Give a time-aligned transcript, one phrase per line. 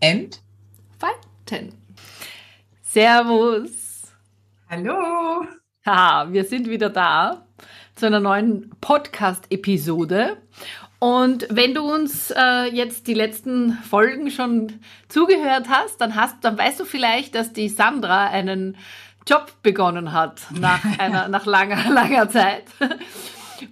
[0.00, 1.74] entfalten.
[2.82, 4.02] Servus.
[4.68, 5.44] Hallo.
[5.84, 7.46] Haha, wir sind wieder da
[7.94, 10.38] zu einer neuen Podcast-Episode.
[10.98, 16.58] Und wenn du uns äh, jetzt die letzten Folgen schon zugehört hast, dann hast, dann
[16.58, 18.76] weißt du vielleicht, dass die Sandra einen
[19.26, 22.64] Job begonnen hat nach einer nach langer langer Zeit.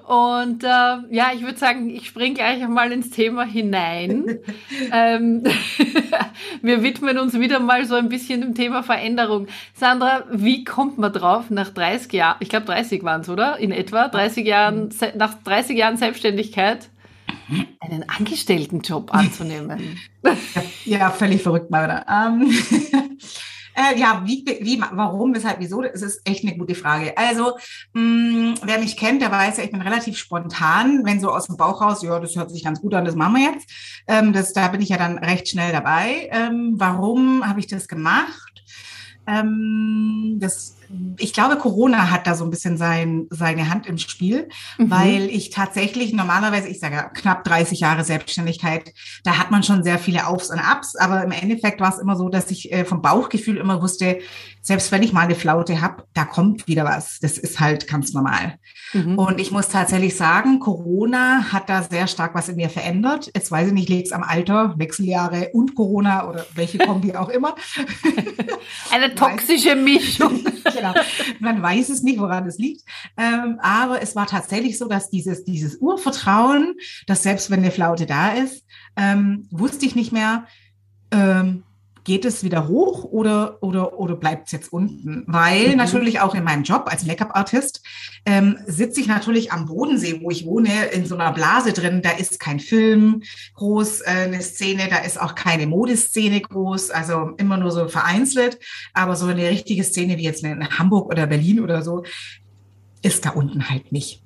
[0.06, 0.66] Und äh,
[1.10, 4.38] ja, ich würde sagen, ich springe gleich einmal ins Thema hinein.
[4.92, 5.44] ähm,
[6.62, 9.46] wir widmen uns wieder mal so ein bisschen dem Thema Veränderung.
[9.74, 13.58] Sandra, wie kommt man drauf, nach 30 Jahren, ich glaube 30 waren es, oder?
[13.58, 16.88] In etwa 30 Jahren, nach 30 Jahren Selbstständigkeit
[17.80, 19.98] einen Angestelltenjob anzunehmen?
[20.84, 22.06] ja, völlig verrückt mal wieder.
[22.08, 22.50] Ähm,
[23.78, 25.82] Äh, ja, wie, wie, warum, weshalb, wieso?
[25.82, 27.16] Das ist echt eine gute Frage.
[27.16, 27.56] Also,
[27.92, 31.46] mh, mm, wer mich kennt, der weiß ja, ich bin relativ spontan, wenn so aus
[31.46, 33.70] dem Bauch raus, ja, das hört sich ganz gut an, das machen wir jetzt.
[34.08, 36.28] Ähm, das, da bin ich ja dann recht schnell dabei.
[36.32, 38.64] Ähm, warum habe ich das gemacht?
[39.28, 40.77] Ähm, das
[41.18, 44.90] ich glaube, Corona hat da so ein bisschen sein, seine Hand im Spiel, mhm.
[44.90, 48.92] weil ich tatsächlich normalerweise, ich sage knapp 30 Jahre Selbstständigkeit,
[49.24, 52.16] da hat man schon sehr viele Aufs und Abs, aber im Endeffekt war es immer
[52.16, 54.18] so, dass ich äh, vom Bauchgefühl immer wusste,
[54.62, 57.20] selbst wenn ich mal eine Flaute habe, da kommt wieder was.
[57.20, 58.58] Das ist halt ganz normal.
[58.92, 59.18] Mhm.
[59.18, 63.30] Und ich muss tatsächlich sagen, Corona hat da sehr stark was in mir verändert.
[63.34, 67.28] Jetzt weiß ich nicht, liegt es am Alter, Wechseljahre und Corona oder welche Kombi auch
[67.28, 67.54] immer.
[68.90, 70.44] Eine toxische Mischung.
[70.78, 70.94] genau.
[71.40, 72.82] Man weiß es nicht, woran es liegt.
[73.16, 76.74] Ähm, aber es war tatsächlich so, dass dieses, dieses Urvertrauen,
[77.06, 78.64] dass selbst wenn eine Flaute da ist,
[78.96, 80.46] ähm, wusste ich nicht mehr,
[81.10, 81.64] ähm,
[82.08, 85.24] geht es wieder hoch oder, oder, oder bleibt es jetzt unten?
[85.26, 85.76] Weil mhm.
[85.76, 87.82] natürlich auch in meinem Job als Make-up-Artist
[88.24, 92.00] ähm, sitze ich natürlich am Bodensee, wo ich wohne, in so einer Blase drin.
[92.00, 93.22] Da ist kein Film
[93.56, 98.58] groß, äh, eine Szene, da ist auch keine Modeszene groß, also immer nur so vereinzelt.
[98.94, 102.04] Aber so eine richtige Szene wie jetzt in Hamburg oder Berlin oder so,
[103.02, 104.22] ist da unten halt nicht.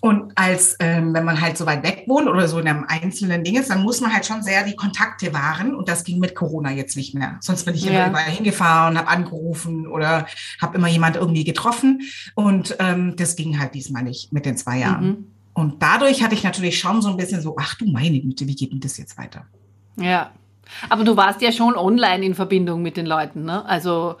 [0.00, 3.42] Und als, ähm, wenn man halt so weit weg wohnt oder so in einem einzelnen
[3.44, 5.74] Ding ist, dann muss man halt schon sehr die Kontakte wahren.
[5.74, 7.38] Und das ging mit Corona jetzt nicht mehr.
[7.40, 7.90] Sonst bin ich ja.
[7.90, 10.26] immer überall hingefahren, habe angerufen oder
[10.60, 12.02] habe immer jemand irgendwie getroffen.
[12.34, 15.06] Und ähm, das ging halt diesmal nicht mit den zwei Jahren.
[15.06, 15.26] Mhm.
[15.54, 18.54] Und dadurch hatte ich natürlich schon so ein bisschen so, ach du meine Güte, wie
[18.54, 19.46] geht denn das jetzt weiter?
[19.96, 20.30] Ja.
[20.90, 23.64] Aber du warst ja schon online in Verbindung mit den Leuten, ne?
[23.64, 24.16] Also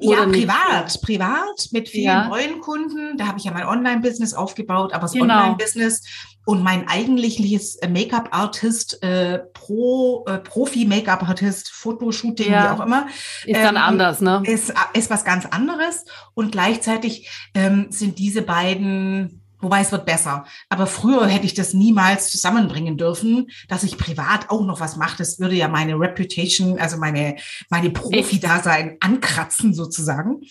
[0.00, 2.28] ja, privat, privat mit vielen ja.
[2.28, 3.16] neuen Kunden.
[3.16, 5.24] Da habe ich ja mein Online-Business aufgebaut, aber das genau.
[5.24, 6.02] Online-Business
[6.44, 12.64] und mein eigentliches Make-up-Artist, äh, Pro, äh, Profi-Make-up-Artist, Fotoshooting, ja.
[12.64, 13.06] wie auch immer.
[13.46, 14.42] Ist dann ähm, anders, ne?
[14.44, 16.04] Ist, ist was ganz anderes.
[16.34, 20.44] Und gleichzeitig ähm, sind diese beiden Wobei es wird besser.
[20.68, 25.16] Aber früher hätte ich das niemals zusammenbringen dürfen, dass ich privat auch noch was mache.
[25.16, 27.36] Das würde ja meine Reputation, also meine,
[27.70, 30.42] meine Profi-Dasein ankratzen sozusagen.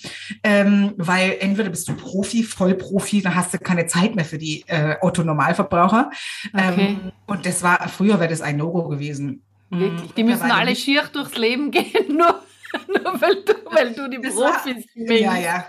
[0.44, 4.64] Ähm, weil entweder bist du Profi, Vollprofi, dann hast du keine Zeit mehr für die
[4.66, 6.10] äh, Otto-Normalverbraucher.
[6.52, 6.98] Okay.
[6.98, 9.44] Ähm, und das war, früher wäre das ein No-Go gewesen.
[9.70, 10.12] Wirklich?
[10.14, 12.42] Die müssen alle schier durchs Leben gehen, nur
[12.88, 15.66] Nur weil du, weil du die das Profis war, Ja, ja.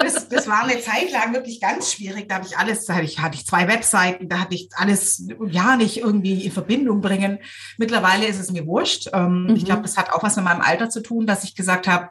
[0.00, 2.28] Das, das war eine Zeit lang wirklich ganz schwierig.
[2.28, 5.28] Da habe ich alles, da hatte ich, hatte ich zwei Webseiten, da hatte ich alles
[5.50, 7.38] ja nicht irgendwie in Verbindung bringen.
[7.78, 9.08] Mittlerweile ist es mir wurscht.
[9.12, 9.56] Ähm, mhm.
[9.56, 12.08] Ich glaube, das hat auch was mit meinem Alter zu tun, dass ich gesagt habe,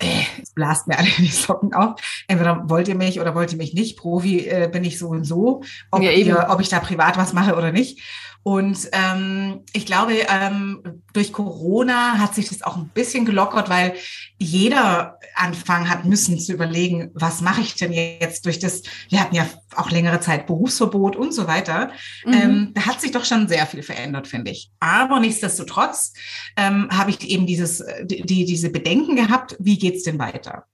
[0.00, 2.00] äh, es blast mir alle die Socken auf.
[2.28, 3.98] Entweder wollt ihr mich oder wollt ihr mich nicht.
[3.98, 7.32] Profi äh, bin ich so und so, ob, ja, ihr, ob ich da privat was
[7.32, 8.00] mache oder nicht.
[8.48, 13.92] Und ähm, ich glaube, ähm, durch Corona hat sich das auch ein bisschen gelockert, weil
[14.38, 19.34] jeder anfangen hat müssen zu überlegen, was mache ich denn jetzt durch das, wir hatten
[19.34, 19.46] ja
[19.76, 21.90] auch längere Zeit Berufsverbot und so weiter.
[22.24, 22.32] Mhm.
[22.32, 24.70] Ähm, da hat sich doch schon sehr viel verändert, finde ich.
[24.80, 26.14] Aber nichtsdestotrotz
[26.56, 30.64] ähm, habe ich eben dieses, die, diese Bedenken gehabt, wie geht's denn weiter?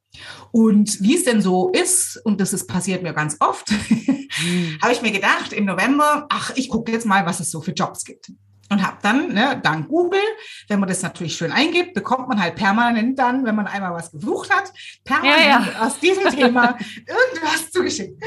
[0.52, 4.78] Und wie es denn so ist, und das ist passiert mir ganz oft, hm.
[4.82, 7.72] habe ich mir gedacht im November, ach, ich gucke jetzt mal, was es so für
[7.72, 8.30] Jobs gibt.
[8.70, 10.20] Und habe dann, ne, dank Google,
[10.68, 14.10] wenn man das natürlich schön eingibt, bekommt man halt permanent dann, wenn man einmal was
[14.10, 14.72] gesucht hat,
[15.04, 15.86] permanent ja, ja.
[15.86, 18.22] aus diesem Thema irgendwas zugeschickt.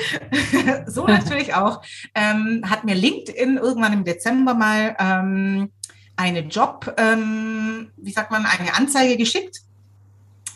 [0.88, 1.82] so natürlich auch.
[2.14, 5.72] Ähm, hat mir LinkedIn irgendwann im Dezember mal ähm,
[6.16, 9.62] eine Job, ähm, wie sagt man, eine Anzeige geschickt,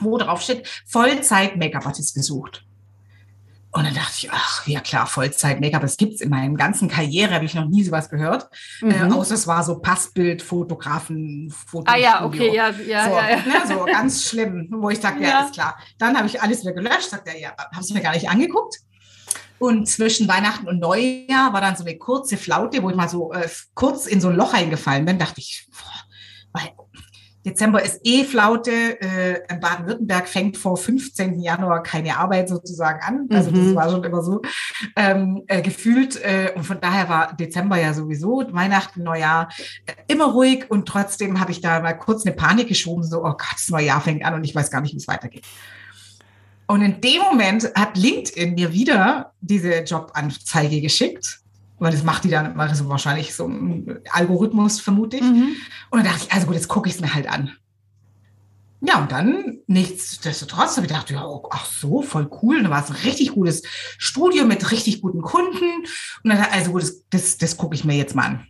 [0.02, 2.66] wo drauf steht, Vollzeit-Make-up-Artist gesucht.
[3.74, 7.46] Und dann dachte ich, ach, ja klar, Vollzeit-Make-up, das gibt's in meinem ganzen Karriere, habe
[7.46, 8.50] ich noch nie sowas gehört.
[8.82, 9.12] Äh, mhm.
[9.12, 11.94] Äh, außer es war so Passbild, Fotografen, Fotostudio.
[11.94, 13.38] Ah ja, okay, ja, ja, so, ja, ja.
[13.38, 15.78] Ne, so ganz schlimm, wo ich dachte, ja, ja ist klar.
[15.98, 18.76] Dann habe ich alles wieder gelöscht, sagte er, ja, hast du mir gar nicht angeguckt.
[19.58, 23.32] Und zwischen Weihnachten und Neujahr war dann so eine kurze Flaute, wo ich mal so
[23.32, 26.02] äh, kurz in so ein Loch eingefallen bin, dachte ich, boah,
[26.52, 26.72] weil
[27.46, 28.72] Dezember ist eh Flaute.
[28.72, 31.40] Äh, in Baden-Württemberg fängt vor 15.
[31.40, 33.28] Januar keine Arbeit sozusagen an.
[33.32, 33.66] Also mhm.
[33.66, 34.42] das war schon immer so
[34.96, 36.22] ähm, äh, gefühlt.
[36.24, 39.50] Äh, und von daher war Dezember ja sowieso, Weihnachten, Neujahr,
[39.86, 40.70] äh, immer ruhig.
[40.70, 43.88] Und trotzdem habe ich da mal kurz eine Panik geschoben, so, oh Gott, das neue
[43.88, 45.46] Jahr fängt an und ich weiß gar nicht, wie es weitergeht.
[46.68, 51.41] Und in dem Moment hat LinkedIn mir wieder diese Jobanzeige geschickt
[51.82, 55.24] weil das macht die dann weil das wahrscheinlich so ein Algorithmus, vermute ich.
[55.24, 55.56] Mhm.
[55.90, 57.52] Und dann dachte ich, also gut, jetzt gucke ich es mir halt an.
[58.82, 62.58] Ja, und dann nichtsdestotrotz habe ich gedacht, ja, oh, ach so, voll cool.
[62.58, 63.64] Und da war es ein richtig gutes
[63.98, 65.86] Studio mit richtig guten Kunden.
[66.24, 68.48] Und dann, also gut, das, das, das gucke ich mir jetzt mal an.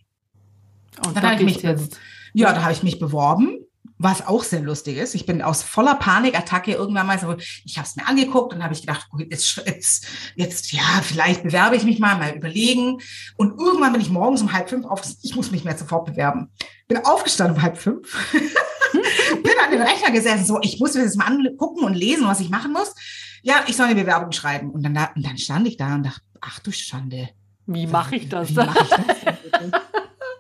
[1.06, 1.98] Und dann habe ich mich, jetzt.
[2.34, 3.61] ja, da habe ich mich beworben
[4.04, 5.14] was auch sehr lustig ist.
[5.14, 8.74] Ich bin aus voller Panikattacke irgendwann mal so, ich habe es mir angeguckt und habe
[8.74, 13.00] ich gedacht, jetzt, jetzt, jetzt, ja, vielleicht bewerbe ich mich mal, mal überlegen.
[13.38, 16.50] Und irgendwann bin ich morgens um halb fünf auf, ich muss mich mehr sofort bewerben.
[16.88, 18.12] Bin aufgestanden um halb fünf,
[18.92, 22.40] bin an den Rechner gesessen, so, ich muss mir das mal angucken und lesen, was
[22.40, 22.96] ich machen muss.
[23.44, 24.72] Ja, ich soll eine Bewerbung schreiben.
[24.72, 27.30] Und dann, und dann stand ich da und dachte, ach du Schande.
[27.68, 28.50] Wie mache ich das?
[28.50, 29.21] Wie mach ich das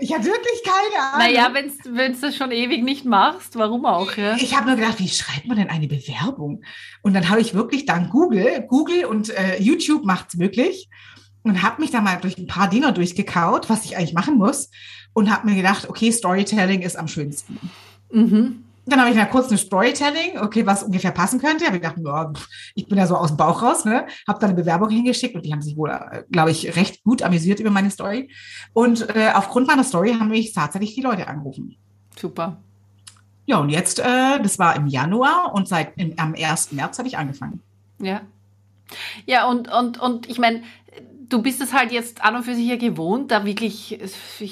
[0.02, 1.20] ich habe wirklich keine Ahnung.
[1.20, 4.18] Naja, wenn du das schon ewig nicht machst, warum auch?
[4.18, 4.36] Ja?
[4.36, 6.64] Ich habe nur gedacht, wie schreibt man denn eine Bewerbung?
[7.04, 10.90] Und dann habe ich wirklich dann Google, Google und äh, YouTube macht's möglich
[11.44, 14.72] und habe mich da mal durch ein paar Dinger durchgekaut, was ich eigentlich machen muss
[15.14, 17.60] und habe mir gedacht, okay, Storytelling ist am schönsten.
[18.12, 18.64] Mhm.
[18.86, 21.66] Dann habe ich mal kurz eine Storytelling, okay, was ungefähr passen könnte.
[21.66, 22.34] Habe ich gedacht, ja,
[22.74, 24.08] ich bin ja so aus dem Bauch raus, ne?
[24.28, 27.22] Habe dann eine Bewerbung hingeschickt und die haben sich wohl, äh, glaube ich, recht gut
[27.22, 28.32] amüsiert über meine Story.
[28.74, 31.76] Und äh, aufgrund meiner Story haben mich tatsächlich die Leute angerufen.
[32.20, 32.58] Super.
[33.46, 36.72] Ja, und jetzt, äh, das war im Januar und seit im, am 1.
[36.72, 37.62] März habe ich angefangen.
[38.00, 38.22] Ja.
[39.26, 40.64] Ja, und, und, und ich meine,
[41.32, 44.00] du bist es halt jetzt an und für sich ja gewohnt, da wirklich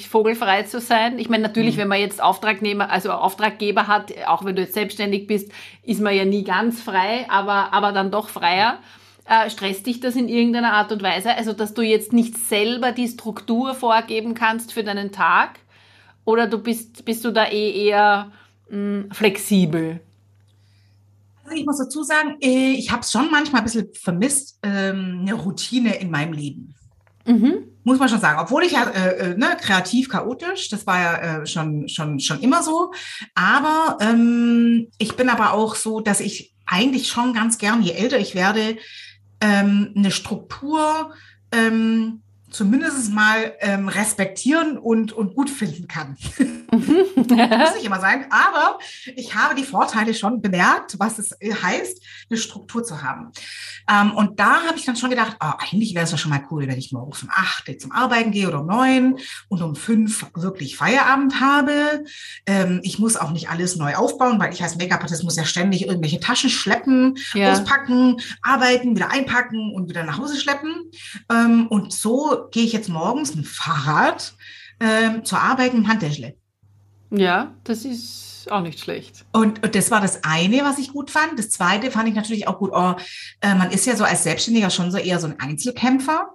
[0.08, 1.18] vogelfrei zu sein.
[1.18, 1.80] Ich meine, natürlich, mhm.
[1.82, 6.14] wenn man jetzt Auftragnehmer, also Auftraggeber hat, auch wenn du jetzt selbstständig bist, ist man
[6.14, 8.78] ja nie ganz frei, aber, aber dann doch freier.
[9.26, 11.36] Äh, stresst dich das in irgendeiner Art und Weise?
[11.36, 15.60] Also, dass du jetzt nicht selber die Struktur vorgeben kannst für deinen Tag?
[16.24, 18.32] Oder du bist, bist du da eh eher
[18.70, 20.00] mh, hm, flexibel?
[21.54, 25.34] Ich muss dazu sagen, äh, ich habe es schon manchmal ein bisschen vermisst, ähm, eine
[25.34, 26.74] Routine in meinem Leben.
[27.26, 27.68] Mhm.
[27.84, 28.40] Muss man schon sagen.
[28.40, 32.40] Obwohl ich ja äh, äh, ne, kreativ chaotisch, das war ja äh, schon, schon, schon
[32.40, 32.92] immer so.
[33.34, 38.18] Aber ähm, ich bin aber auch so, dass ich eigentlich schon ganz gern, je älter
[38.18, 38.76] ich werde,
[39.40, 41.12] ähm, eine Struktur
[41.52, 46.16] ähm, zumindest mal ähm, respektieren und, und gut finden kann.
[46.70, 48.78] Muss nicht immer sein, aber
[49.16, 53.32] ich habe die Vorteile schon bemerkt, was es äh, heißt, eine Struktur zu haben.
[53.88, 56.44] Ähm, und da habe ich dann schon gedacht, oh, eigentlich wäre es doch schon mal
[56.50, 59.18] cool, wenn ich morgens um acht zum Arbeiten gehe oder um neun
[59.48, 62.04] und um fünf wirklich Feierabend habe.
[62.46, 65.86] Ähm, ich muss auch nicht alles neu aufbauen, weil ich als Make-up-Artist muss ja ständig
[65.86, 67.52] irgendwelche Taschen schleppen, ja.
[67.52, 70.90] auspacken, arbeiten, wieder einpacken und wieder nach Hause schleppen.
[71.30, 74.34] Ähm, und so gehe ich jetzt morgens mit dem Fahrrad
[74.80, 76.34] ähm, zur Arbeit im Handtäschle.
[77.10, 79.26] Ja, das ist auch nicht schlecht.
[79.32, 81.38] Und, und, das war das eine, was ich gut fand.
[81.38, 82.70] Das zweite fand ich natürlich auch gut.
[82.72, 82.94] Oh,
[83.40, 86.34] äh, man ist ja so als Selbstständiger schon so eher so ein Einzelkämpfer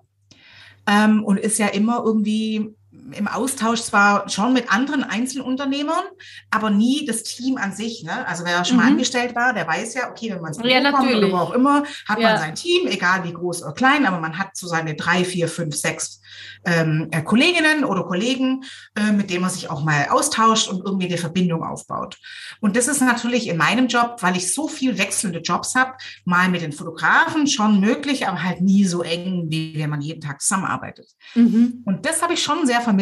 [0.88, 2.76] ähm, und ist ja immer irgendwie
[3.12, 6.04] im Austausch zwar schon mit anderen Einzelunternehmern,
[6.50, 8.04] aber nie das Team an sich.
[8.04, 8.28] Ne?
[8.28, 8.84] Also wer schon mhm.
[8.84, 11.54] mal angestellt war, der weiß ja, okay, wenn man Büro ja, kommt oder wo auch
[11.54, 12.30] immer, hat ja.
[12.30, 15.48] man sein Team, egal wie groß oder klein, aber man hat so seine drei, vier,
[15.48, 16.22] fünf, sechs
[16.66, 18.64] ähm, äh, Kolleginnen oder Kollegen,
[18.96, 22.18] äh, mit denen man sich auch mal austauscht und irgendwie eine Verbindung aufbaut.
[22.60, 25.94] Und das ist natürlich in meinem Job, weil ich so viel wechselnde Jobs habe,
[26.26, 30.22] mal mit den Fotografen schon möglich, aber halt nie so eng, wie wenn man jeden
[30.22, 31.08] Tag zusammenarbeitet.
[31.36, 31.84] Mhm.
[31.86, 32.95] Und das habe ich schon sehr vermisst.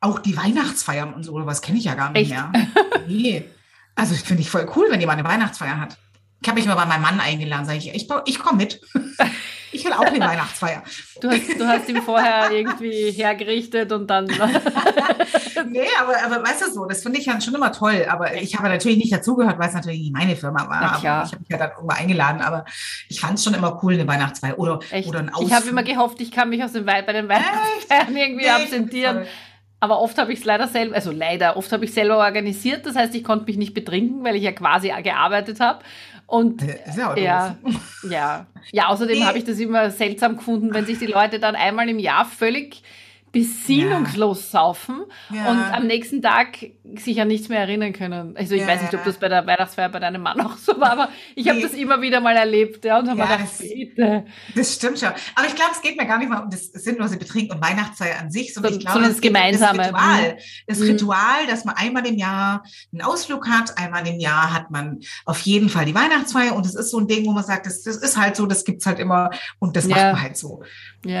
[0.00, 2.30] Auch die Weihnachtsfeiern und so, was kenne ich ja gar nicht Echt?
[2.30, 2.52] mehr.
[3.06, 3.44] nee.
[3.94, 5.96] Also finde ich voll cool, wenn jemand eine Weihnachtsfeier hat.
[6.44, 8.78] Ich habe mich mal bei meinem Mann eingeladen, sage ich, ich, ich komme mit.
[9.72, 10.82] Ich will auch eine Weihnachtsfeier.
[11.22, 14.26] Du hast, du hast ihm vorher irgendwie hergerichtet und dann.
[15.70, 18.06] nee, aber, aber weißt du so, das finde ich dann schon immer toll.
[18.10, 20.98] Aber ich habe natürlich nicht dazugehört, weil es natürlich nicht meine Firma war.
[20.98, 22.42] Ich habe mich ja dann irgendwo eingeladen.
[22.42, 22.66] Aber
[23.08, 25.08] ich fand es schon immer cool, eine Weihnachtsfeier oder, Echt?
[25.08, 25.48] oder ein Ausflug.
[25.48, 28.50] Ich habe immer gehofft, ich kann mich aus dem Wald bei den Weihnachtsfeiern irgendwie nee,
[28.50, 29.24] absentieren.
[29.80, 32.84] aber oft habe ich es leider selber, also leider, oft habe ich selber organisiert.
[32.84, 35.80] Das heißt, ich konnte mich nicht betrinken, weil ich ja quasi gearbeitet habe.
[36.26, 36.62] Und
[36.96, 37.56] ja, ja,
[38.08, 41.88] ja, ja, außerdem habe ich das immer seltsam gefunden, wenn sich die Leute dann einmal
[41.88, 42.82] im Jahr völlig
[43.34, 44.60] besinnungslos ja.
[44.60, 45.50] saufen ja.
[45.50, 46.56] und am nächsten Tag
[46.96, 48.36] sich an nichts mehr erinnern können.
[48.36, 50.80] Also ich ja, weiß nicht, ob das bei der Weihnachtsfeier bei deinem Mann auch so
[50.80, 51.64] war, aber ich habe nee.
[51.64, 52.84] das immer wieder mal erlebt.
[52.84, 54.24] Ja, und habe ja, das, bitte.
[54.54, 55.10] das stimmt schon.
[55.34, 58.20] Aber ich glaube, es geht mir gar nicht mal um das sinnlose Betrinken und Weihnachtsfeier
[58.20, 59.78] an sich, sondern so, ich glaube, das, das Gemeinsame.
[59.78, 60.38] Das Ritual,
[60.68, 60.86] das mhm.
[60.86, 62.62] Ritual, dass man einmal im Jahr
[62.92, 66.76] einen Ausflug hat, einmal im Jahr hat man auf jeden Fall die Weihnachtsfeier und es
[66.76, 69.00] ist so ein Ding, wo man sagt, das, das ist halt so, das gibt's halt
[69.00, 70.62] immer und das macht man halt so.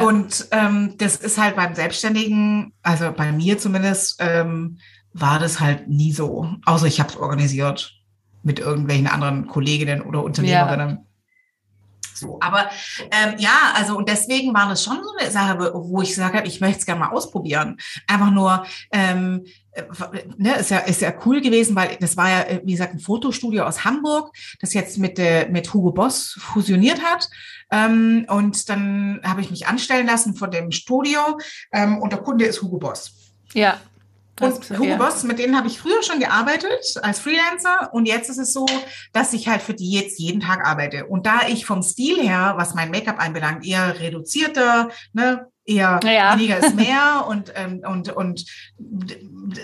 [0.04, 4.78] Und ähm, das ist halt beim Selbstständigen, also bei mir zumindest, ähm,
[5.12, 6.48] war das halt nie so.
[6.64, 7.94] Außer ich habe es organisiert
[8.42, 10.88] mit irgendwelchen anderen Kolleginnen oder Unternehmerinnen.
[10.90, 11.02] Ja.
[12.14, 12.70] So, aber
[13.10, 16.60] ähm, ja, also und deswegen war das schon so eine Sache, wo ich habe, ich
[16.60, 17.76] möchte es gerne mal ausprobieren.
[18.06, 19.82] Einfach nur, ähm, äh,
[20.36, 23.64] ne, ist ja ist ja cool gewesen, weil das war ja wie gesagt ein Fotostudio
[23.64, 27.28] aus Hamburg, das jetzt mit äh, mit Hugo Boss fusioniert hat.
[27.70, 31.38] Ähm, und dann habe ich mich anstellen lassen von dem Studio
[31.72, 33.12] ähm, und der Kunde ist Hugo Boss.
[33.52, 33.80] Ja.
[34.40, 34.96] Und Hugo ja.
[34.96, 38.66] Boss, mit denen habe ich früher schon gearbeitet als Freelancer und jetzt ist es so,
[39.12, 41.06] dass ich halt für die jetzt jeden Tag arbeite.
[41.06, 46.34] Und da ich vom Stil her, was mein Make-up einbelangt, eher reduzierter, ne, eher ja.
[46.34, 48.44] weniger ist mehr und, ähm, und, und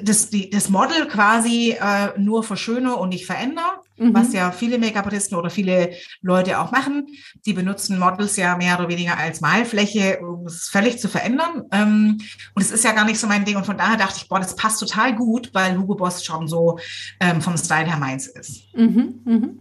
[0.02, 4.14] das, die, das Model quasi äh, nur verschöne und nicht verändere, mhm.
[4.14, 5.92] was ja viele Make-up-Artisten oder viele
[6.22, 7.06] Leute auch machen.
[7.46, 11.64] Die benutzen Models ja mehr oder weniger als Malfläche, um es völlig zu verändern.
[11.70, 12.18] Ähm,
[12.54, 13.56] und es ist ja gar nicht so mein Ding.
[13.56, 16.78] Und von daher dachte ich, boah, das passt total gut, weil Hugo Boss schon so
[17.20, 18.74] ähm, vom Style her meins ist.
[18.74, 19.20] Mhm.
[19.24, 19.60] Mhm.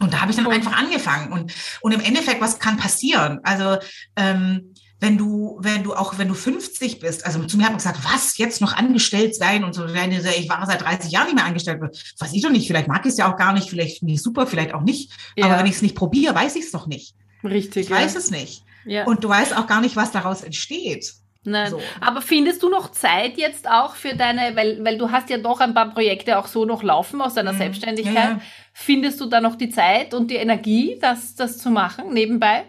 [0.00, 1.32] Und da habe ich dann einfach angefangen.
[1.32, 3.40] Und, und im Endeffekt, was kann passieren?
[3.42, 3.78] Also
[4.16, 4.73] ähm,
[5.04, 7.98] wenn du, wenn du auch, wenn du 50 bist, also zu mir hat man gesagt,
[8.04, 11.80] was, jetzt noch angestellt sein und so, ich war seit 30 Jahren nicht mehr angestellt,
[11.82, 14.22] weiß ich doch nicht, vielleicht mag ich es ja auch gar nicht, vielleicht finde ich
[14.22, 15.44] super, vielleicht auch nicht, ja.
[15.44, 17.14] aber wenn ich es nicht probiere, weiß ich es doch nicht.
[17.44, 17.84] Richtig.
[17.84, 17.96] Ich ja.
[17.96, 18.62] weiß es nicht.
[18.86, 19.04] Ja.
[19.04, 21.12] Und du weißt auch gar nicht, was daraus entsteht.
[21.44, 21.70] Nein.
[21.70, 21.80] So.
[22.00, 25.60] Aber findest du noch Zeit jetzt auch für deine, weil, weil du hast ja doch
[25.60, 27.58] ein paar Projekte auch so noch laufen aus deiner mhm.
[27.58, 28.14] Selbstständigkeit.
[28.14, 28.40] Ja.
[28.72, 32.64] Findest du da noch die Zeit und die Energie, das, das zu machen nebenbei?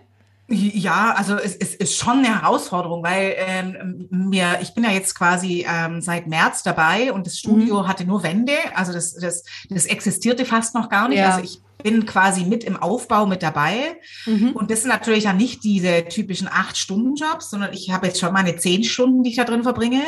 [0.48, 5.16] Ja, also es, es ist schon eine Herausforderung, weil ähm, mir, ich bin ja jetzt
[5.16, 7.88] quasi ähm, seit März dabei und das Studio mhm.
[7.88, 11.18] hatte nur Wände, also das, das, das existierte fast noch gar nicht.
[11.18, 11.32] Ja.
[11.32, 13.98] Also ich bin quasi mit im Aufbau mit dabei.
[14.26, 14.52] Mhm.
[14.52, 18.56] Und das sind natürlich ja nicht diese typischen Acht-Stunden-Jobs, sondern ich habe jetzt schon meine
[18.56, 20.02] zehn Stunden, die ich da drin verbringe,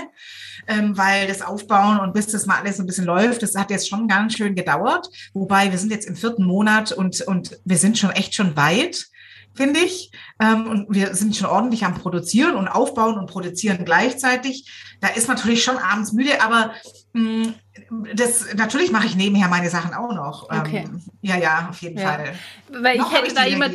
[0.68, 3.72] ähm, weil das Aufbauen und bis das mal alles so ein bisschen läuft, das hat
[3.72, 5.10] jetzt schon ganz schön gedauert.
[5.34, 9.08] Wobei wir sind jetzt im vierten Monat und, und wir sind schon echt schon weit
[9.58, 10.12] finde ich.
[10.40, 14.70] Ähm, und wir sind schon ordentlich am Produzieren und Aufbauen und Produzieren gleichzeitig.
[15.02, 16.72] Da ist natürlich schon abends müde, aber
[17.14, 17.56] mh, mm,
[18.16, 20.50] das natürlich mache ich nebenher meine Sachen auch noch.
[20.52, 20.84] Ähm, okay.
[20.86, 22.14] Ähm, ja, ja, auf jeden ja.
[22.14, 22.34] Fall.
[22.70, 23.70] Weil noch ich hätte ich da immer.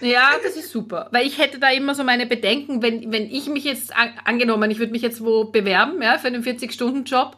[0.00, 1.08] Ja, das ist super.
[1.12, 4.70] Weil ich hätte da immer so meine Bedenken, wenn, wenn ich mich jetzt an, angenommen,
[4.70, 7.36] ich würde mich jetzt wo bewerben, ja, für einen 40-Stunden-Job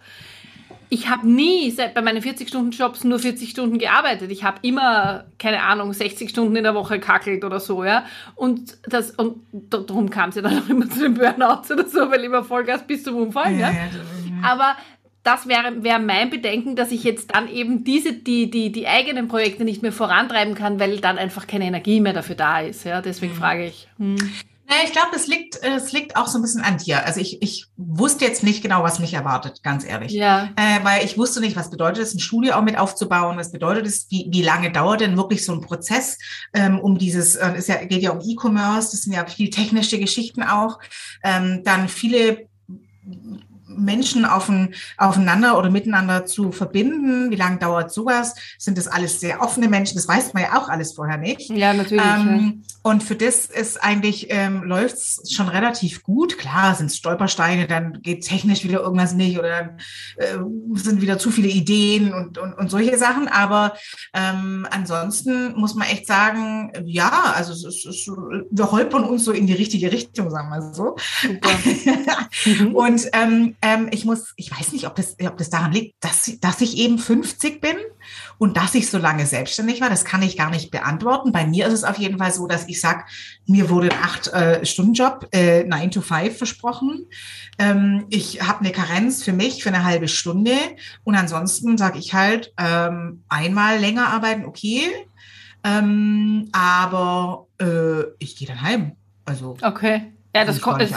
[0.88, 4.30] ich habe nie bei meinen 40-Stunden-Jobs nur 40 Stunden gearbeitet.
[4.30, 8.04] Ich habe immer, keine Ahnung, 60 Stunden in der Woche kackelt oder so, ja.
[8.34, 12.10] Und das, und darum kam es ja dann auch immer zu den Burnouts oder so,
[12.10, 13.70] weil immer Vollgas bis zum Umfallen, ja.
[13.70, 13.78] ja.
[14.42, 14.76] Aber
[15.22, 19.26] das wäre wär mein Bedenken, dass ich jetzt dann eben diese, die, die, die eigenen
[19.26, 23.02] Projekte nicht mehr vorantreiben kann, weil dann einfach keine Energie mehr dafür da ist, ja.
[23.02, 23.38] Deswegen mhm.
[23.38, 23.88] frage ich.
[23.98, 24.16] Hm.
[24.68, 27.04] Naja, ich glaube, es liegt, es liegt auch so ein bisschen an dir.
[27.06, 30.12] Also ich, ich wusste jetzt nicht genau, was mich erwartet, ganz ehrlich.
[30.12, 30.50] Ja.
[30.56, 33.87] Äh, weil ich wusste nicht, was bedeutet es, ein Studio auch mit aufzubauen, was bedeutet
[33.87, 36.18] es, wie, wie lange dauert denn wirklich so ein Prozess,
[36.52, 40.00] ähm, um dieses, äh, es ja, geht ja um E-Commerce, das sind ja viel technische
[40.00, 40.80] Geschichten auch,
[41.23, 42.49] ähm, dann viele
[43.68, 47.30] Menschen auf ein, aufeinander oder miteinander zu verbinden?
[47.30, 48.35] Wie lange dauert sowas?
[48.58, 49.96] Sind das alles sehr offene Menschen?
[49.96, 51.50] Das weiß man ja auch alles vorher nicht.
[51.50, 52.04] Ja, natürlich.
[52.04, 52.75] Ähm, ja.
[52.86, 56.38] Und für das ist eigentlich, ähm, läuft es schon relativ gut.
[56.38, 59.78] Klar, sind es Stolpersteine, dann geht technisch wieder irgendwas nicht oder dann
[60.18, 60.38] äh,
[60.78, 63.26] sind wieder zu viele Ideen und, und, und solche Sachen.
[63.26, 63.74] Aber
[64.14, 69.48] ähm, ansonsten muss man echt sagen, ja, also es es, wir holpern uns so in
[69.48, 70.94] die richtige Richtung, sagen wir so.
[72.72, 76.30] und ähm, ähm, ich muss, ich weiß nicht, ob das, ob das daran liegt, dass,
[76.40, 77.74] dass ich eben 50 bin
[78.38, 79.90] und dass ich so lange selbstständig war.
[79.90, 81.32] Das kann ich gar nicht beantworten.
[81.32, 83.04] Bei mir ist es auf jeden Fall so, dass ich sage,
[83.46, 87.06] mir wurde ein acht-Stunden-Job, äh, 9 to 5 versprochen.
[87.58, 90.56] Ähm, ich habe eine Karenz für mich für eine halbe Stunde
[91.04, 94.90] und ansonsten sage ich halt, ähm, einmal länger arbeiten, okay,
[95.64, 98.92] ähm, aber äh, ich gehe dann heim.
[99.24, 100.12] Also okay.
[100.36, 100.82] Ja, das kommt.
[100.82, 100.90] Das,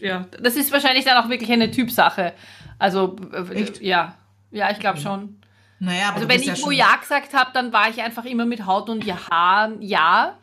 [0.00, 0.26] ja.
[0.40, 2.32] das ist wahrscheinlich dann auch wirklich eine Typsache.
[2.78, 4.14] Also, äh, ja.
[4.52, 5.40] Ja, ich glaube schon.
[5.78, 8.66] Naja, aber also wenn ich ja, ja gesagt habe, dann war ich einfach immer mit
[8.66, 10.38] Haut und Haar ja.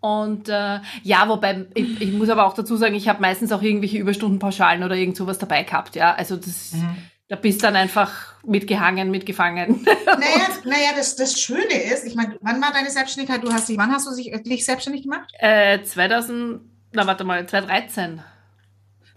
[0.00, 3.62] Und äh, ja, wobei, ich, ich, muss aber auch dazu sagen, ich habe meistens auch
[3.62, 6.14] irgendwelche Überstundenpauschalen oder irgend sowas dabei gehabt, ja.
[6.14, 6.96] Also das, mhm.
[7.26, 9.84] da bist dann einfach mitgehangen, mitgefangen.
[10.06, 13.42] Naja, naja das, das Schöne ist, ich meine, wann war deine Selbstständigkeit?
[13.42, 15.30] Du hast dich, wann hast du dich, dich selbstständig gemacht?
[15.38, 16.60] Äh, 2000,
[16.92, 18.22] na warte mal, 2013.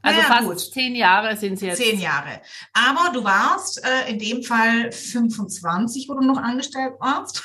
[0.01, 0.73] Also naja, fast gut.
[0.73, 1.77] zehn Jahre sind es jetzt.
[1.77, 2.41] Zehn Jahre.
[2.73, 7.43] Aber du warst äh, in dem Fall 25, wo du noch angestellt warst.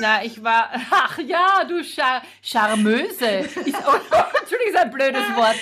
[0.00, 3.26] Na, ich war, ach ja, du Char Charmeuse.
[3.26, 3.64] Ist, oh,
[4.40, 5.56] Entschuldigung, ist ein blödes Wort.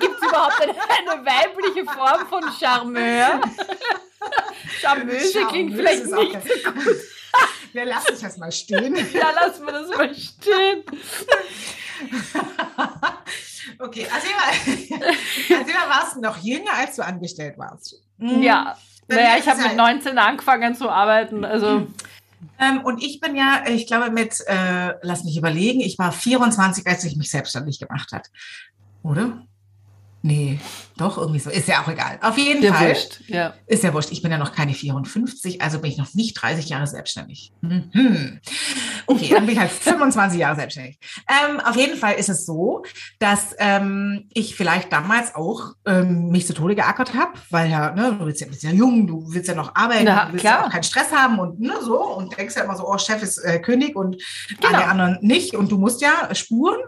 [0.00, 3.40] Gibt es überhaupt eine, eine, weibliche Form von Charmeur?
[4.80, 6.96] Charmeuse, Charmeuse klingt vielleicht nicht so gut.
[7.72, 8.96] Wir lassen es erstmal stehen.
[9.12, 10.84] Ja, lassen wir das mal stehen.
[13.78, 14.30] Okay, erzähl
[15.74, 18.02] mal, warst du noch jünger, als du angestellt warst?
[18.18, 18.42] Mhm.
[18.42, 18.76] Ja,
[19.08, 21.44] naja, ich habe mit 19 angefangen zu arbeiten.
[21.44, 21.86] Also.
[22.60, 26.86] Ähm, und ich bin ja, ich glaube, mit, äh, lass mich überlegen, ich war 24,
[26.86, 28.30] als ich mich selbstständig gemacht hat.
[29.02, 29.46] Oder?
[30.22, 30.58] Nee,
[30.96, 31.48] doch, irgendwie so.
[31.48, 32.18] Ist ja auch egal.
[32.22, 32.88] Auf jeden ja, Fall.
[32.88, 33.20] Wurscht.
[33.28, 33.54] Ja.
[33.66, 34.10] Ist ja wurscht.
[34.10, 37.52] Ich bin ja noch keine 54, also bin ich noch nicht 30 Jahre selbstständig.
[37.60, 38.40] Mhm.
[39.06, 40.98] Okay, dann bin ich halt 25 Jahre selbstständig.
[41.28, 42.82] Ähm, auf jeden Fall ist es so,
[43.20, 48.16] dass ähm, ich vielleicht damals auch ähm, mich zu Tode geackert habe, weil ja, ne,
[48.18, 50.60] du bist ja, bist ja jung, du willst ja noch arbeiten, Na, du willst klar.
[50.60, 53.22] ja auch keinen Stress haben und ne, so und denkst ja immer so, oh, Chef
[53.22, 54.20] ist äh, König und
[54.60, 54.74] genau.
[54.74, 56.80] alle anderen nicht und du musst ja spuren.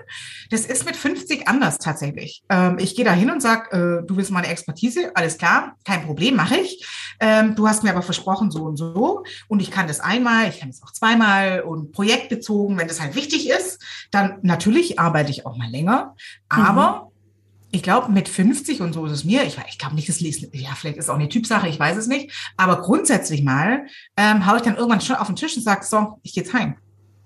[0.50, 2.42] Das ist mit 50 anders tatsächlich.
[2.50, 3.70] Ähm, ich gehe da hin und sage,
[4.02, 6.86] äh, du willst meine Expertise, alles klar, kein Problem, mache ich.
[7.20, 9.24] Ähm, du hast mir aber versprochen, so und so.
[9.48, 13.14] Und ich kann das einmal, ich kann das auch zweimal und projektbezogen, wenn das halt
[13.14, 16.14] wichtig ist, dann natürlich arbeite ich auch mal länger.
[16.48, 17.66] Aber mhm.
[17.72, 20.48] ich glaube, mit 50 und so ist es mir, ich, ich glaube nicht, das Lesen,
[20.52, 22.32] ja, vielleicht ist es auch eine Typsache, ich weiß es nicht.
[22.56, 26.18] Aber grundsätzlich mal ähm, haue ich dann irgendwann schon auf den Tisch und sage, so,
[26.22, 26.76] ich gehe jetzt heim.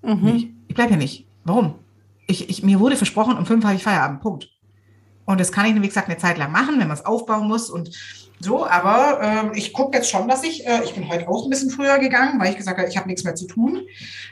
[0.03, 0.29] Mhm.
[0.29, 1.27] Ich, ich bleibe hier nicht.
[1.45, 1.77] Warum?
[2.27, 4.23] Ich, ich, mir wurde versprochen, um fünf habe ich Feierabend.
[4.23, 4.49] Punkt.
[5.25, 7.71] Und das kann ich, wie gesagt, eine Zeit lang machen, wenn man es aufbauen muss
[7.71, 7.91] und
[8.41, 8.67] so.
[8.67, 11.71] Aber äh, ich gucke jetzt schon, dass ich, äh, ich bin heute auch ein bisschen
[11.71, 13.83] früher gegangen, weil ich gesagt habe, ich habe nichts mehr zu tun.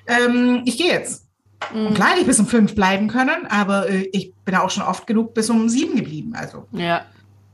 [0.06, 1.26] Ähm, ich gehe jetzt.
[1.72, 1.86] Mhm.
[1.88, 5.06] Und klar, ich bis um fünf bleiben können, aber äh, ich bin auch schon oft
[5.06, 6.34] genug bis um sieben geblieben.
[6.34, 6.66] Also.
[6.72, 7.06] Ja.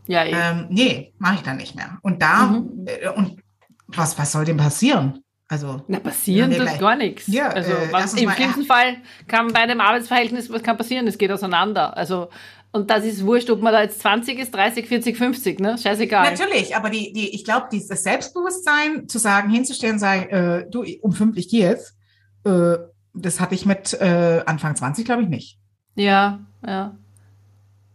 [0.07, 1.99] Ja, ähm, nee, mache ich dann nicht mehr.
[2.01, 2.87] Und da, mhm.
[2.87, 3.43] äh, und
[3.89, 5.23] was, was soll denn passieren?
[5.51, 7.27] Also, Na, passieren tut gar nichts.
[7.27, 8.97] Ja, also, äh, was, im schlimmsten Fall
[9.27, 11.07] kann bei einem Arbeitsverhältnis, was kann passieren?
[11.07, 11.97] Es geht auseinander.
[11.97, 12.29] Also,
[12.71, 15.79] und das ist wurscht, ob man da jetzt 20 ist, 30, 40, 50, ne?
[15.79, 16.31] Scheißegal.
[16.31, 21.13] Natürlich, aber die, die, ich glaube, dieses Selbstbewusstsein zu sagen, hinzustellen, sagen, äh, du, um
[21.13, 21.97] fünf, ich gehe jetzt,
[22.45, 22.77] äh,
[23.15, 25.59] das hatte ich mit äh, Anfang 20, glaube ich, nicht.
[25.95, 26.97] Ja, ja.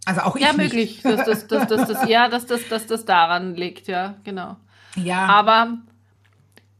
[0.05, 3.05] Also auch ich Ja, möglich, dass das, dass, dass, dass, ja, dass das, dass das
[3.05, 4.57] daran liegt, ja, genau.
[4.95, 5.27] Ja.
[5.27, 5.77] Aber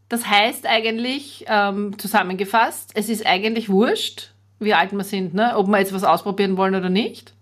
[0.09, 5.55] das heißt eigentlich, ähm, zusammengefasst, es ist eigentlich wurscht, wie alt wir sind, ne?
[5.55, 7.33] ob wir jetzt was ausprobieren wollen oder nicht.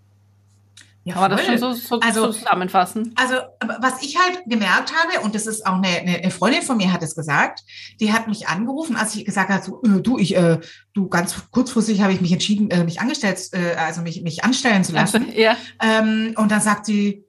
[1.04, 3.12] Ja, Kann man das schon so, so, also, so, zusammenfassen?
[3.16, 3.34] Also,
[3.80, 7.02] was ich halt gemerkt habe, und das ist auch eine, eine Freundin von mir hat
[7.02, 7.64] es gesagt,
[7.98, 10.60] die hat mich angerufen, als ich gesagt habe, so, äh, du, ich, äh,
[10.94, 14.84] du, ganz kurzfristig habe ich mich entschieden, äh, mich angestellt, äh, also mich, mich anstellen
[14.84, 15.26] zu lassen.
[15.26, 15.56] Also, ja.
[15.80, 17.24] Ähm, und dann sagt sie,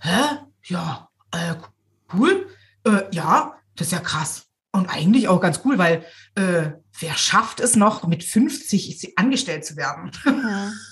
[0.00, 0.38] hä?
[0.66, 1.54] Ja, äh,
[2.14, 2.46] cool.
[2.84, 4.44] Äh, ja, das ist ja krass.
[4.70, 6.04] Und eigentlich auch ganz cool, weil
[6.36, 10.12] äh, wer schafft es noch, mit 50 angestellt zu werden?
[10.24, 10.72] Mhm.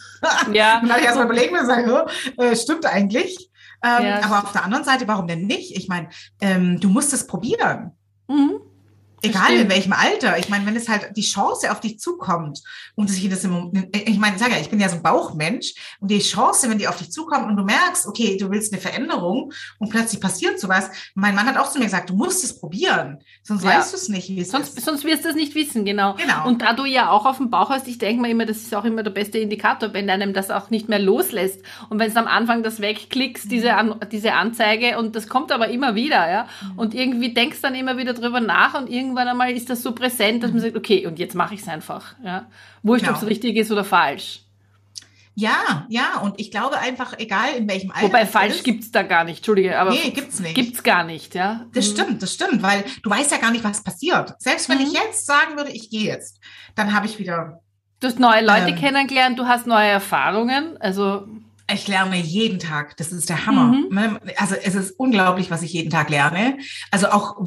[0.53, 0.81] Ja.
[0.81, 3.51] dann habe ich erstmal überlegt und gesagt, äh, stimmt eigentlich.
[3.85, 5.77] Ähm, ja, aber auf der anderen Seite, warum denn nicht?
[5.77, 6.09] Ich meine,
[6.41, 7.93] ähm, du musst es probieren.
[8.29, 8.61] Mhm.
[9.27, 10.39] Egal in welchem Alter.
[10.39, 12.63] Ich meine, wenn es halt die Chance auf dich zukommt
[12.95, 15.75] und sich das im ich meine, ich sage ja, ich bin ja so ein Bauchmensch
[16.01, 18.81] und die Chance, wenn die auf dich zukommt und du merkst, okay, du willst eine
[18.81, 20.91] Veränderung und plötzlich passiert sowas.
[21.15, 23.71] Mein Mann hat auch zu mir gesagt, du musst es probieren, sonst ja.
[23.71, 24.85] weißt du es nicht, wie es sonst, ist.
[24.85, 26.15] Sonst wirst du es nicht wissen, genau.
[26.15, 26.47] genau.
[26.47, 28.75] Und da du ja auch auf dem Bauch hast, ich denke mir immer, das ist
[28.75, 32.17] auch immer der beste Indikator, wenn einem das auch nicht mehr loslässt und wenn es
[32.17, 36.47] am Anfang das wegklickst, diese, An diese Anzeige und das kommt aber immer wieder, ja,
[36.63, 36.79] mhm.
[36.79, 39.93] und irgendwie denkst dann immer wieder drüber nach und irgendwann irgendwann einmal ist das so
[39.93, 42.15] präsent, dass man sagt, okay, und jetzt mache ich es einfach.
[42.23, 42.47] Ja?
[42.83, 43.17] Wurscht, genau.
[43.17, 44.43] ob es richtig ist oder falsch.
[45.39, 48.07] Ja, ja, und ich glaube einfach, egal in welchem Alter.
[48.07, 49.91] Wobei falsch gibt es da gar nicht, Entschuldige, aber.
[49.91, 50.55] Nee, gibt's nicht.
[50.55, 51.67] Gibt's gar nicht, ja.
[51.75, 51.93] Das mhm.
[51.93, 54.35] stimmt, das stimmt, weil du weißt ja gar nicht, was passiert.
[54.39, 54.85] Selbst wenn mhm.
[54.85, 56.41] ich jetzt sagen würde, ich gehe jetzt,
[56.75, 57.61] dann habe ich wieder.
[58.01, 61.29] Du hast neue Leute ähm, kennengelernt, du hast neue Erfahrungen, also.
[61.73, 62.97] Ich lerne jeden Tag.
[62.97, 63.73] Das ist der Hammer.
[63.73, 63.89] Mhm.
[63.91, 64.21] Ne?
[64.37, 66.59] Also es ist unglaublich, was ich jeden Tag lerne.
[66.91, 67.45] Also auch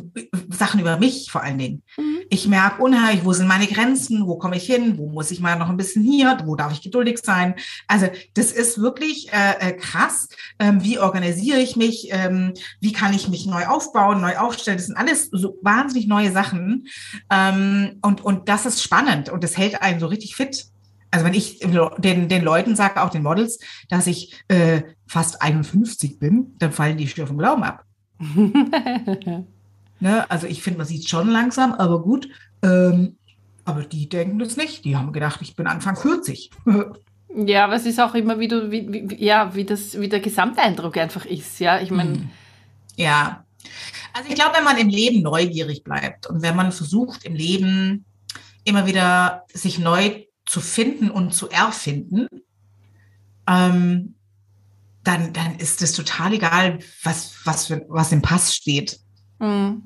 [0.50, 1.84] Sachen über mich vor allen Dingen.
[1.98, 2.20] Mhm.
[2.30, 5.58] ich merke unheimlich, wo sind meine Grenzen, wo komme ich hin, wo muss ich mal
[5.58, 7.56] noch ein bisschen hier, wo darf ich geduldig sein.
[7.88, 10.30] Also das ist wirklich äh, äh, krass.
[10.60, 12.10] Ähm, wie organisiere ich mich?
[12.12, 14.78] Ähm, wie kann ich mich neu aufbauen, neu aufstellen?
[14.78, 16.88] Das sind alles so wahnsinnig neue Sachen.
[17.32, 20.66] Ähm, und, und das ist spannend und das hält einen so richtig fit.
[21.12, 26.20] Also wenn ich den, den Leuten sage, auch den Models, dass ich äh, fast 51
[26.20, 27.84] bin, dann fallen die Schuhe vom Glauben ab.
[30.00, 30.30] Ne?
[30.32, 32.30] Also ich finde, man sieht schon langsam, aber gut.
[32.64, 33.18] Ähm,
[33.66, 34.86] aber die denken das nicht.
[34.86, 36.52] Die haben gedacht, ich bin Anfang 40.
[37.36, 40.98] ja, aber es ist auch immer wieder, wie, wie, ja, wie, das, wie der Gesamteindruck
[40.98, 41.60] einfach ist.
[41.60, 42.14] Ja, ich meine.
[42.14, 42.30] Hm.
[42.96, 43.44] Ja.
[44.14, 48.06] Also ich glaube, wenn man im Leben neugierig bleibt und wenn man versucht, im Leben
[48.64, 52.28] immer wieder sich neu zu finden und zu erfinden,
[53.48, 54.16] ähm,
[55.04, 59.00] dann, dann ist es total egal, was, was, was im Pass steht.
[59.38, 59.84] Mhm.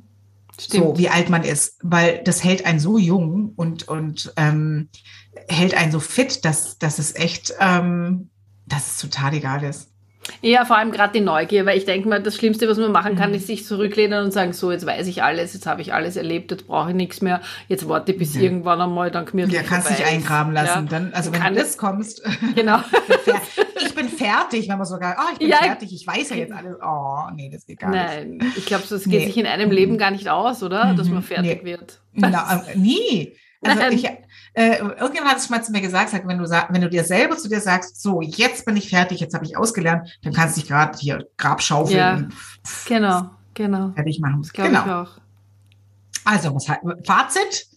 [0.57, 4.87] So wie alt man ist, weil das hält einen so jung und, und ähm,
[5.49, 8.29] hält einen so fit, dass, dass es echt, ähm,
[8.65, 9.92] dass es total egal ist.
[10.41, 13.15] Ja, vor allem gerade die Neugier, weil ich denke mal, das Schlimmste, was man machen
[13.15, 13.37] kann, mhm.
[13.37, 16.51] ist sich zurücklehnen und sagen, so, jetzt weiß ich alles, jetzt habe ich alles erlebt,
[16.51, 18.41] jetzt brauche ich nichts mehr, jetzt warte ich bis ja.
[18.41, 20.85] irgendwann einmal dann gemütlich Ja, kannst dich eingraben lassen.
[20.85, 20.89] Ja.
[20.89, 22.21] Dann, also wenn du das kommst,
[22.55, 22.79] genau.
[23.85, 25.57] ich bin fertig, wenn man sogar, oh, ich bin ja.
[25.57, 26.75] fertig, ich weiß ja jetzt alles.
[26.83, 28.29] Oh, nee, das geht gar Nein.
[28.31, 28.41] nicht.
[28.41, 29.25] Nein, ich glaube, das geht nee.
[29.27, 30.93] sich in einem Leben gar nicht aus, oder?
[30.93, 31.23] Dass man mhm.
[31.23, 31.71] fertig nee.
[31.71, 32.01] wird.
[32.13, 33.33] Na, äh, nie.
[33.61, 34.09] Also ich,
[34.53, 37.37] äh, irgendjemand hat es mal zu mir gesagt, sagt, wenn du, wenn du dir selber
[37.37, 40.61] zu dir sagst, so, jetzt bin ich fertig, jetzt habe ich ausgelernt, dann kannst du
[40.61, 41.97] dich gerade hier Grabschaufeln.
[41.97, 42.27] Ja,
[42.85, 43.91] genau, genau.
[43.93, 44.41] Fertig machen.
[44.41, 44.83] Das glaube genau.
[44.85, 45.17] ich auch.
[46.25, 46.67] Also, was,
[47.05, 47.67] Fazit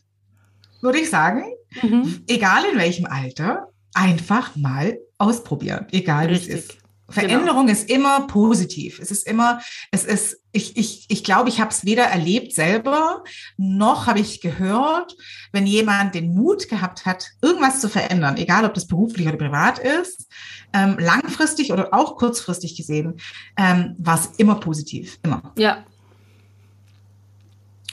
[0.82, 1.44] würde ich sagen,
[1.82, 2.22] mhm.
[2.28, 6.78] egal in welchem Alter, einfach mal ausprobieren, egal wie es ist.
[7.08, 7.72] Veränderung genau.
[7.72, 8.98] ist immer positiv.
[8.98, 9.60] Es ist immer,
[9.92, 13.22] es ist, ich, ich, ich glaube, ich habe es weder erlebt selber,
[13.56, 15.16] noch habe ich gehört,
[15.52, 19.78] wenn jemand den Mut gehabt hat, irgendwas zu verändern, egal ob das beruflich oder privat
[19.78, 20.26] ist,
[20.72, 23.20] ähm, langfristig oder auch kurzfristig gesehen,
[23.56, 25.18] ähm, war es immer positiv.
[25.22, 25.52] Immer.
[25.56, 25.84] Ja.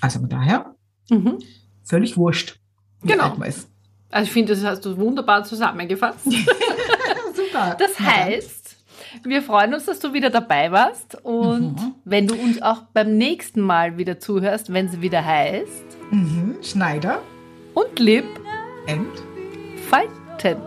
[0.01, 0.75] Also von daher,
[1.09, 1.39] mhm.
[1.83, 2.59] völlig wurscht,
[3.03, 3.37] genau.
[4.09, 6.19] Also ich finde, das hast du wunderbar zusammengefasst.
[7.35, 7.75] Super.
[7.79, 8.62] Das heißt,
[9.23, 11.95] wir freuen uns, dass du wieder dabei warst und mhm.
[12.05, 16.57] wenn du uns auch beim nächsten Mal wieder zuhörst, wenn sie wieder heißt mhm.
[16.61, 17.21] Schneider
[17.73, 18.25] und Lip
[18.87, 19.07] and
[19.89, 20.61] Falten.